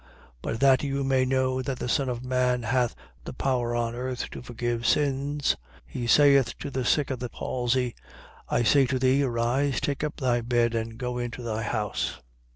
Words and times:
5:24. 0.03 0.07
But 0.41 0.59
that 0.61 0.81
you 0.83 1.03
may 1.03 1.25
know 1.25 1.61
that 1.61 1.77
the 1.77 1.87
Son 1.87 2.09
of 2.09 2.25
man 2.25 2.63
hath 2.63 2.95
the 3.23 3.33
power 3.33 3.75
on 3.75 3.93
earth 3.93 4.31
to 4.31 4.41
forgive 4.41 4.83
sins 4.83 5.55
(he 5.85 6.07
saith 6.07 6.57
to 6.57 6.71
the 6.71 6.83
sick 6.83 7.11
of 7.11 7.19
the 7.19 7.29
palsy), 7.29 7.93
I 8.49 8.63
say 8.63 8.87
to 8.87 8.97
thee 8.97 9.19
to: 9.19 9.25
Arise, 9.25 9.79
take 9.79 10.03
up 10.03 10.15
thy 10.17 10.41
bed 10.41 10.73
and 10.73 10.97
go 10.97 11.19
into 11.19 11.43
thy 11.43 11.61
house. 11.61 12.17